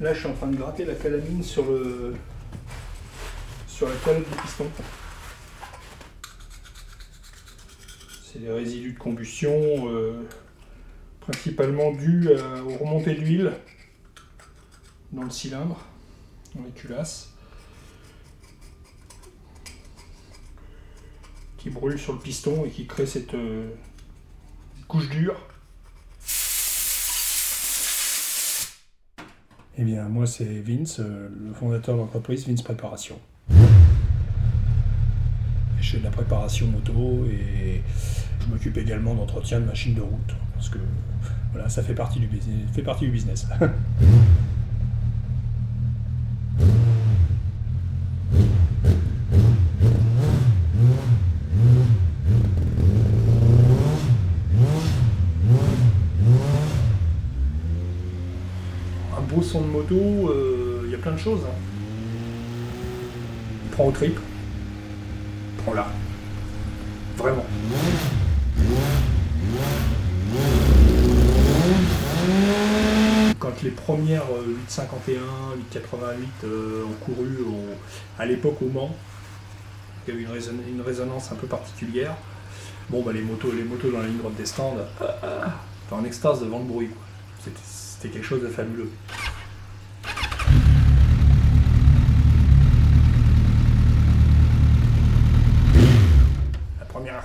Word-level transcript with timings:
Là, 0.00 0.14
je 0.14 0.20
suis 0.20 0.28
en 0.28 0.34
train 0.34 0.46
de 0.46 0.56
gratter 0.56 0.84
la 0.84 0.94
calamine 0.94 1.42
sur 1.42 1.64
le 1.70 2.14
sur 3.68 3.88
la 3.88 3.94
calotte 3.96 4.28
du 4.28 4.36
piston. 4.42 4.66
C'est 8.24 8.38
des 8.40 8.50
résidus 8.50 8.92
de 8.92 8.98
combustion, 8.98 9.50
euh, 9.90 10.22
principalement 11.20 11.92
dus 11.92 12.28
à- 12.34 12.62
aux 12.62 12.76
remontées 12.78 13.14
d'huile 13.14 13.52
dans 15.12 15.22
le 15.24 15.30
cylindre, 15.30 15.78
dans 16.54 16.62
les 16.62 16.70
culasses, 16.70 17.32
qui 21.58 21.70
brûlent 21.70 21.98
sur 21.98 22.12
le 22.14 22.18
piston 22.20 22.64
et 22.64 22.70
qui 22.70 22.86
créent 22.86 23.06
cette 23.06 23.34
euh, 23.34 23.68
couche 24.88 25.08
dure. 25.10 25.40
Eh 29.82 29.84
bien, 29.84 30.02
moi, 30.10 30.26
c'est 30.26 30.60
Vince, 30.60 31.00
euh, 31.00 31.30
le 31.42 31.54
fondateur 31.54 31.94
de 31.94 32.00
l'entreprise 32.00 32.46
Vince 32.46 32.60
Préparation. 32.60 33.18
Je 35.80 35.92
fais 35.92 35.98
de 35.98 36.04
la 36.04 36.10
préparation 36.10 36.66
moto 36.66 37.24
et 37.24 37.80
je 38.42 38.46
m'occupe 38.52 38.76
également 38.76 39.14
d'entretien 39.14 39.58
de 39.58 39.64
machines 39.64 39.94
de 39.94 40.02
route 40.02 40.36
parce 40.52 40.68
que 40.68 40.76
voilà, 41.52 41.70
ça 41.70 41.82
fait 41.82 41.94
partie 41.94 42.20
du 42.20 42.26
business. 42.26 42.56
Fait 42.74 42.82
partie 42.82 43.06
du 43.06 43.10
business. 43.10 43.46
son 59.42 59.62
de 59.62 59.66
moto, 59.66 59.94
euh, 59.94 60.82
il 60.84 60.90
y 60.90 60.94
a 60.94 60.98
plein 60.98 61.12
de 61.12 61.18
choses. 61.18 61.40
hein. 61.44 61.54
Il 63.64 63.70
prend 63.70 63.86
au 63.86 63.92
trip. 63.92 64.18
Prends 65.64 65.74
là. 65.74 65.86
Vraiment. 67.16 67.44
Quand 73.38 73.62
les 73.62 73.70
premières 73.70 74.24
euh, 74.32 74.54
851, 74.66 75.20
888 75.56 76.28
euh, 76.44 76.84
ont 76.84 77.04
couru 77.04 77.28
à 78.18 78.26
l'époque 78.26 78.60
au 78.62 78.68
Mans, 78.68 78.94
il 80.08 80.14
y 80.14 80.18
une, 80.18 80.28
résonance, 80.28 80.64
une 80.68 80.80
résonance 80.80 81.32
un 81.32 81.36
peu 81.36 81.46
particulière. 81.46 82.14
Bon, 82.88 83.02
bah, 83.02 83.12
les, 83.12 83.22
motos, 83.22 83.52
les 83.52 83.64
motos 83.64 83.90
dans 83.90 84.00
la 84.00 84.06
ligne 84.06 84.18
droite 84.18 84.34
des 84.36 84.46
stands, 84.46 84.76
en 85.90 86.04
extase 86.04 86.40
devant 86.40 86.58
le 86.58 86.64
bruit. 86.64 86.90
C'était 88.00 88.08
quelque 88.08 88.26
chose 88.26 88.42
de 88.42 88.48
fabuleux. 88.48 88.90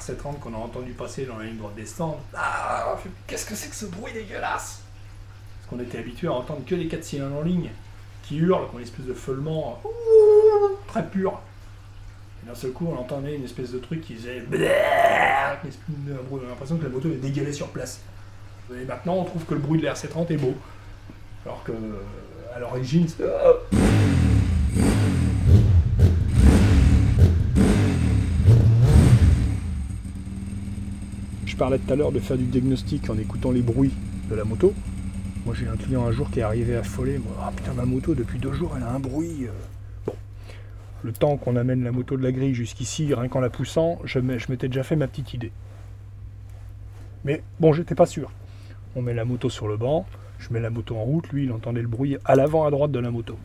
La 0.07 0.13
première 0.13 0.33
RC30 0.35 0.39
qu'on 0.39 0.53
a 0.53 0.57
entendu 0.57 0.91
passer 0.91 1.25
dans 1.25 1.37
la 1.37 1.45
ligne 1.45 1.57
droite 1.57 1.75
des 1.75 1.85
stands, 1.85 2.19
ah, 2.35 2.97
qu'est-ce 3.27 3.45
que 3.45 3.55
c'est 3.55 3.69
que 3.69 3.75
ce 3.75 3.85
bruit 3.85 4.13
dégueulasse 4.13 4.81
Parce 5.57 5.69
qu'on 5.69 5.79
était 5.79 5.99
habitué 5.99 6.27
à 6.27 6.33
entendre 6.33 6.61
que 6.65 6.75
les 6.75 6.87
4 6.87 7.03
cylindres 7.03 7.37
en 7.37 7.41
ligne 7.41 7.69
qui 8.23 8.37
hurlent, 8.37 8.67
qui 8.69 8.75
ont 8.75 8.79
une 8.79 8.83
espèce 8.83 9.05
de 9.05 9.13
feulement 9.13 9.81
ouh, 9.83 10.75
très 10.87 11.05
pur. 11.07 11.39
Et 12.43 12.47
d'un 12.47 12.55
seul 12.55 12.71
coup, 12.71 12.87
on 12.87 12.99
entendait 12.99 13.35
une 13.35 13.45
espèce 13.45 13.71
de 13.71 13.79
truc 13.79 14.01
qui 14.01 14.15
faisait. 14.15 14.43
On 14.51 16.37
a 16.37 16.49
l'impression 16.49 16.77
que 16.77 16.83
la 16.83 16.89
moto 16.89 17.09
est 17.09 17.15
dégueulée 17.15 17.53
sur 17.53 17.67
place. 17.69 18.01
Et 18.71 18.85
maintenant, 18.85 19.15
on 19.15 19.23
trouve 19.23 19.45
que 19.45 19.53
le 19.53 19.59
bruit 19.59 19.79
de 19.79 19.85
la 19.85 19.93
RC30 19.93 20.31
est 20.31 20.37
beau. 20.37 20.55
Alors 21.45 21.63
que, 21.63 21.71
à 22.55 22.59
l'origine, 22.59 23.07
c'est. 23.07 23.23
Je 31.45 31.55
parlais 31.55 31.77
tout 31.77 31.93
à 31.93 31.95
l'heure 31.95 32.11
de 32.11 32.19
faire 32.19 32.37
du 32.37 32.45
diagnostic 32.45 33.09
en 33.09 33.17
écoutant 33.17 33.51
les 33.51 33.61
bruits 33.61 33.93
de 34.29 34.35
la 34.35 34.43
moto. 34.43 34.73
Moi, 35.45 35.53
j'ai 35.53 35.67
un 35.67 35.75
client 35.77 36.05
un 36.05 36.11
jour 36.11 36.29
qui 36.31 36.39
est 36.39 36.43
arrivé 36.43 36.75
affolé. 36.75 37.19
Ah 37.41 37.51
putain, 37.55 37.73
ma 37.73 37.85
moto, 37.85 38.15
depuis 38.15 38.39
deux 38.39 38.51
jours, 38.51 38.73
elle 38.75 38.83
a 38.83 38.91
un 38.91 38.99
bruit. 38.99 39.45
euh. 39.45 39.51
Bon, 40.07 40.15
le 41.03 41.11
temps 41.13 41.37
qu'on 41.37 41.55
amène 41.55 41.83
la 41.83 41.91
moto 41.91 42.17
de 42.17 42.23
la 42.23 42.31
grille 42.31 42.55
jusqu'ici, 42.55 43.13
rien 43.13 43.27
qu'en 43.27 43.41
la 43.41 43.51
poussant, 43.51 43.99
je 44.05 44.19
m'étais 44.19 44.67
déjà 44.67 44.83
fait 44.83 44.95
ma 44.95 45.07
petite 45.07 45.33
idée. 45.33 45.51
Mais 47.25 47.43
bon, 47.59 47.73
j'étais 47.73 47.95
pas 47.95 48.07
sûr. 48.07 48.31
On 48.95 49.01
met 49.01 49.13
la 49.13 49.25
moto 49.25 49.49
sur 49.49 49.67
le 49.67 49.77
banc, 49.77 50.07
je 50.39 50.51
mets 50.51 50.59
la 50.59 50.69
moto 50.71 50.95
en 50.95 51.03
route, 51.03 51.27
lui, 51.29 51.43
il 51.43 51.51
entendait 51.51 51.81
le 51.81 51.87
bruit 51.87 52.17
à 52.25 52.35
l'avant, 52.35 52.65
à 52.65 52.71
droite 52.71 52.91
de 52.91 52.99
la 52.99 53.11
moto. 53.11 53.37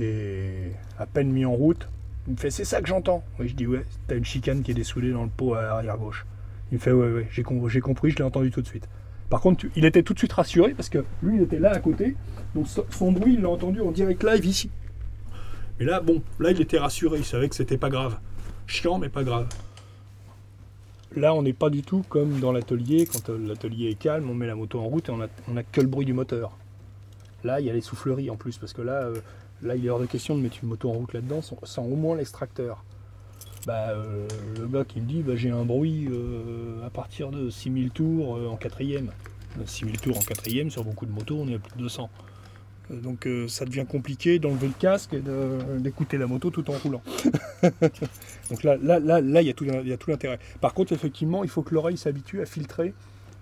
Et 0.00 0.72
à 0.98 1.06
peine 1.06 1.30
mis 1.30 1.44
en 1.44 1.52
route, 1.52 1.88
il 2.26 2.32
me 2.32 2.38
fait 2.38 2.50
C'est 2.50 2.64
ça 2.64 2.80
que 2.80 2.88
j'entends. 2.88 3.22
Oui, 3.38 3.48
je 3.48 3.54
dis 3.54 3.66
Ouais, 3.66 3.84
t'as 4.08 4.16
une 4.16 4.24
chicane 4.24 4.62
qui 4.62 4.72
est 4.72 4.74
dessoulée 4.74 5.12
dans 5.12 5.22
le 5.22 5.28
pot 5.28 5.54
à 5.54 5.62
arrière 5.74 5.96
gauche. 5.98 6.24
Il 6.72 6.76
me 6.76 6.80
fait 6.80 6.90
Ouais, 6.90 7.12
ouais, 7.12 7.28
j'ai 7.30 7.44
com- 7.44 7.68
j'ai 7.68 7.80
compris, 7.80 8.10
je 8.10 8.16
l'ai 8.16 8.24
entendu 8.24 8.50
tout 8.50 8.62
de 8.62 8.66
suite. 8.66 8.88
Par 9.30 9.40
contre, 9.40 9.66
il 9.76 9.84
était 9.84 10.02
tout 10.02 10.12
de 10.14 10.18
suite 10.18 10.32
rassuré 10.32 10.74
parce 10.74 10.88
que 10.88 11.04
lui, 11.22 11.36
il 11.36 11.42
était 11.42 11.58
là 11.60 11.70
à 11.70 11.78
côté, 11.78 12.16
donc 12.54 12.66
so- 12.66 12.84
son 12.90 13.12
bruit, 13.12 13.34
il 13.34 13.42
l'a 13.42 13.48
entendu 13.50 13.80
en 13.80 13.92
direct 13.92 14.24
live 14.24 14.44
ici. 14.44 14.70
Mais 15.78 15.84
là, 15.86 16.00
bon, 16.00 16.22
là, 16.40 16.50
il 16.50 16.60
était 16.60 16.78
rassuré, 16.78 17.18
il 17.18 17.24
savait 17.24 17.48
que 17.48 17.54
c'était 17.54 17.78
pas 17.78 17.88
grave. 17.90 18.18
Chiant, 18.66 18.98
mais 18.98 19.08
pas 19.08 19.22
grave. 19.22 19.46
Là, 21.16 21.34
on 21.34 21.42
n'est 21.42 21.52
pas 21.52 21.68
du 21.70 21.82
tout 21.82 22.04
comme 22.08 22.40
dans 22.40 22.52
l'atelier. 22.52 23.06
Quand 23.06 23.28
euh, 23.30 23.38
l'atelier 23.46 23.90
est 23.90 23.94
calme, 23.98 24.28
on 24.30 24.34
met 24.34 24.46
la 24.46 24.54
moto 24.54 24.80
en 24.80 24.84
route 24.84 25.08
et 25.08 25.12
on 25.12 25.20
a, 25.20 25.26
on 25.50 25.56
a 25.58 25.62
que 25.62 25.80
le 25.82 25.86
bruit 25.86 26.06
du 26.06 26.14
moteur. 26.14 26.56
Là, 27.44 27.60
il 27.60 27.66
y 27.66 27.70
a 27.70 27.72
les 27.74 27.80
souffleries 27.82 28.30
en 28.30 28.36
plus, 28.36 28.56
parce 28.56 28.72
que 28.72 28.80
là, 28.82 29.02
euh, 29.04 29.16
là, 29.62 29.76
il 29.76 29.84
est 29.84 29.90
hors 29.90 30.00
de 30.00 30.06
question 30.06 30.36
de 30.36 30.40
mettre 30.42 30.56
une 30.62 30.68
moto 30.70 30.88
en 30.88 30.92
route 30.94 31.12
là-dedans 31.12 31.40
sans 31.42 31.82
au 31.82 31.96
moins 31.96 32.16
l'extracteur. 32.16 32.82
Bah, 33.66 33.90
euh, 33.90 34.26
le 34.58 34.66
gars 34.66 34.84
qui 34.84 35.00
me 35.00 35.06
dit, 35.06 35.22
bah, 35.22 35.36
j'ai 35.36 35.50
un 35.50 35.64
bruit 35.64 36.08
euh, 36.10 36.84
à 36.84 36.90
partir 36.90 37.30
de 37.30 37.48
6000 37.48 37.90
tours 37.90 38.36
euh, 38.36 38.48
en 38.48 38.56
quatrième. 38.56 39.12
Euh, 39.58 39.62
6000 39.66 40.00
tours 40.00 40.18
en 40.18 40.22
quatrième, 40.22 40.70
sur 40.70 40.84
beaucoup 40.84 41.06
de 41.06 41.12
motos, 41.12 41.36
on 41.38 41.48
est 41.48 41.54
à 41.54 41.58
plus 41.58 41.76
de 41.76 41.82
200. 41.82 42.10
Euh, 42.90 43.00
Donc 43.00 43.28
ça 43.48 43.64
devient 43.64 43.86
compliqué 43.88 44.40
d'enlever 44.40 44.66
le 44.66 44.74
casque 44.78 45.14
et 45.14 45.22
d'écouter 45.78 46.18
la 46.18 46.26
moto 46.26 46.50
tout 46.50 46.68
en 46.70 46.74
roulant. 46.74 47.02
Donc 48.50 48.64
là, 48.64 48.76
il 49.40 49.46
y 49.46 49.50
a 49.50 49.54
tout, 49.54 49.64
il 49.64 49.98
l'intérêt. 50.08 50.40
Par 50.60 50.74
contre, 50.74 50.92
effectivement, 50.92 51.44
il 51.44 51.50
faut 51.50 51.62
que 51.62 51.74
l'oreille 51.74 51.96
s'habitue 51.96 52.40
à 52.40 52.46
filtrer 52.46 52.94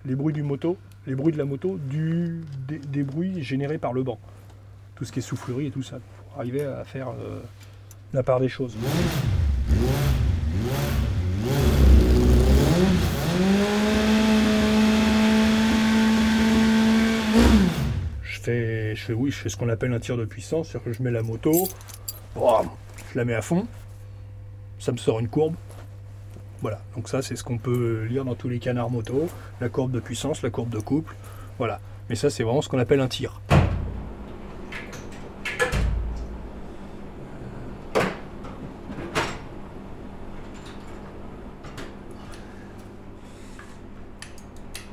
les 0.05 0.15
bruits 0.15 0.33
du 0.33 0.43
moto, 0.43 0.77
les 1.07 1.15
bruits 1.15 1.33
de 1.33 1.37
la 1.37 1.45
moto, 1.45 1.79
des, 1.87 3.03
bruits 3.03 3.43
générés 3.43 3.79
par 3.79 3.93
le 3.93 4.03
banc. 4.03 4.19
Tout 4.95 5.05
ce 5.05 5.11
qui 5.11 5.19
est 5.19 5.23
soufflerie 5.23 5.67
et 5.67 5.71
tout 5.71 5.83
ça, 5.83 5.97
pour 5.97 6.39
arriver 6.39 6.63
à 6.63 6.83
faire 6.83 7.07
la 8.13 8.21
part 8.21 8.39
des 8.39 8.49
choses. 8.49 8.75
Je 18.95 19.03
fais, 19.03 19.13
oui, 19.13 19.31
je 19.31 19.37
fais 19.37 19.49
ce 19.49 19.57
qu'on 19.57 19.69
appelle 19.69 19.93
un 19.93 19.99
tir 19.99 20.17
de 20.17 20.25
puissance, 20.25 20.69
c'est-à-dire 20.69 20.85
que 20.85 20.93
je 20.93 21.03
mets 21.03 21.11
la 21.11 21.23
moto, 21.23 21.67
je 22.35 23.17
la 23.17 23.25
mets 23.25 23.33
à 23.33 23.41
fond, 23.41 23.67
ça 24.79 24.91
me 24.91 24.97
sort 24.97 25.19
une 25.19 25.27
courbe. 25.27 25.55
Voilà, 26.61 26.79
donc 26.95 27.09
ça 27.09 27.21
c'est 27.21 27.35
ce 27.35 27.43
qu'on 27.43 27.57
peut 27.57 28.03
lire 28.09 28.23
dans 28.23 28.35
tous 28.35 28.47
les 28.49 28.59
canards 28.59 28.91
moto, 28.91 29.27
la 29.59 29.69
courbe 29.69 29.91
de 29.91 29.99
puissance, 29.99 30.43
la 30.43 30.51
courbe 30.51 30.69
de 30.69 30.79
couple, 30.79 31.15
voilà. 31.57 31.79
Mais 32.09 32.15
ça 32.15 32.29
c'est 32.29 32.43
vraiment 32.43 32.61
ce 32.61 32.69
qu'on 32.69 32.79
appelle 32.79 32.99
un 32.99 33.07
tir. 33.07 33.41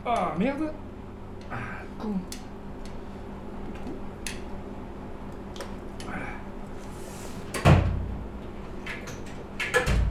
Ah 0.07 0.35
merde 0.39 0.73
Ah 1.51 1.57
con 1.99 2.15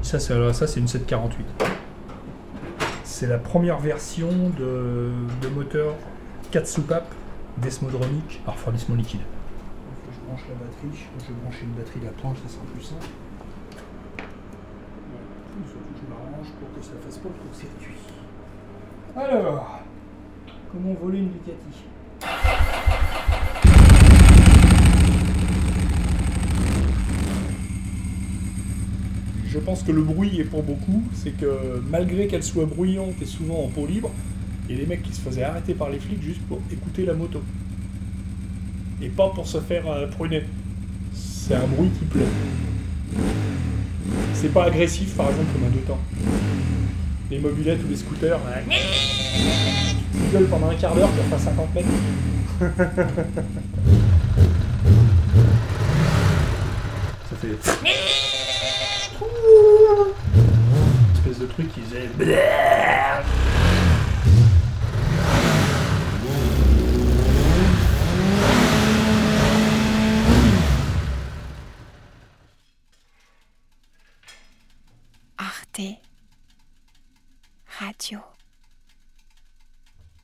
Ça, 0.07 0.19
c'est, 0.19 0.79
une 0.79 0.87
748. 0.87 1.45
C'est 3.03 3.27
la 3.27 3.37
première 3.37 3.77
version 3.77 4.29
de, 4.57 5.11
moteur 5.53 5.95
4 6.51 6.65
soupapes 6.65 7.13
desmodromique 7.57 8.41
à 8.47 8.51
refroidissement 8.51 8.95
liquide. 8.95 9.19
Je 10.05 10.25
branche 10.25 10.45
la 10.47 10.55
batterie, 10.55 11.05
je 11.19 11.27
vais 11.27 11.33
brancher 11.41 11.63
une 11.63 11.73
batterie 11.73 11.99
de 11.99 12.05
la 12.05 12.11
planche, 12.11 12.37
ça 12.41 12.53
sera 12.53 12.63
plus 12.73 12.83
simple. 12.83 13.05
Il 15.59 15.65
faut 15.65 15.77
que 15.77 15.99
je 15.99 16.09
m'arrange 16.09 16.47
pour 16.57 16.73
que 16.73 16.85
ça 16.85 16.93
fasse 17.05 17.17
pas 17.17 17.27
trop 17.27 17.53
circuit. 17.53 17.99
Alors, 19.13 19.81
comment 20.71 20.93
voler 20.93 21.19
une 21.19 21.31
Ducati? 21.31 21.83
Je 29.57 29.61
pense 29.63 29.81
que 29.81 29.91
le 29.91 30.03
bruit 30.03 30.39
est 30.39 30.43
pour 30.43 30.61
beaucoup, 30.61 31.01
c'est 31.15 31.31
que 31.31 31.81
malgré 31.89 32.27
qu'elle 32.27 32.43
soit 32.43 32.67
bruyante 32.67 33.15
et 33.19 33.25
souvent 33.25 33.63
en 33.63 33.67
peau 33.69 33.87
libre, 33.87 34.11
il 34.69 34.75
y 34.75 34.77
a 34.77 34.81
des 34.81 34.87
mecs 34.87 35.01
qui 35.01 35.11
se 35.11 35.19
faisaient 35.19 35.41
arrêter 35.41 35.73
par 35.73 35.89
les 35.89 35.97
flics 35.97 36.21
juste 36.21 36.41
pour 36.41 36.59
écouter 36.71 37.05
la 37.07 37.15
moto. 37.15 37.41
et 39.01 39.09
pas 39.09 39.29
pour 39.29 39.47
se 39.47 39.59
faire 39.59 39.89
euh, 39.89 40.05
pruner. 40.05 40.43
C'est 41.11 41.55
un 41.55 41.65
bruit 41.65 41.89
qui 41.97 42.05
plaît. 42.05 42.27
C'est 44.35 44.53
pas 44.53 44.65
agressif 44.65 45.15
par 45.15 45.31
exemple 45.31 45.47
comme 45.53 45.63
un 45.63 45.71
deux 45.71 45.79
temps. 45.79 46.01
Les 47.31 47.39
mobilettes 47.39 47.83
ou 47.83 47.89
les 47.89 47.95
scooters, 47.95 48.39
ils 48.69 50.31
gueulent 50.31 50.49
pendant 50.49 50.69
un 50.69 50.75
quart 50.75 50.93
d'heure 50.93 51.09
pour 51.09 51.25
faire 51.25 51.39
50 51.39 51.73
mètres. 51.73 51.87
Ça 57.27 57.35
fait. 57.41 58.36
Espèce 61.15 61.39
de 61.39 61.45
truc 61.47 61.73
qui 61.73 61.81
faisait. 61.81 62.07
Arte 75.39 75.81
Radio. 77.79 78.19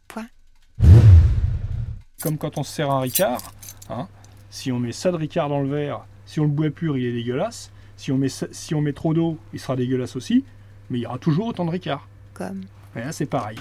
Point. 0.07 0.28
Comme 2.22 2.38
quand 2.38 2.57
on 2.60 2.63
se 2.63 2.72
sert 2.74 2.92
un 2.92 3.00
Ricard, 3.00 3.42
hein, 3.89 4.07
si 4.51 4.72
on 4.72 4.78
met 4.80 4.92
ça 4.92 5.12
de 5.12 5.18
Ricard 5.18 5.50
dans 5.50 5.62
le 5.62 5.69
verre, 5.69 6.06
si 6.28 6.39
on 6.39 6.44
le 6.44 6.50
boit 6.50 6.69
pur, 6.69 6.96
il 6.96 7.06
est 7.06 7.13
dégueulasse. 7.13 7.73
Si 7.98 8.12
on 8.12 8.18
met, 8.18 8.30
si 8.30 8.75
on 8.75 8.81
met 8.81 8.94
trop 8.94 9.13
d'eau, 9.13 9.38
il 9.54 9.60
sera 9.60 9.75
dégueulasse 9.75 10.16
aussi. 10.16 10.44
Mais 10.90 11.00
il 11.00 11.01
y 11.01 11.06
aura 11.06 11.18
toujours 11.18 11.48
autant 11.48 11.66
de 11.66 11.72
Ricard. 11.72 12.07
Comme. 12.34 12.62
Et 12.95 13.00
là, 13.00 13.12
c'est 13.12 13.25
pareil. 13.25 13.57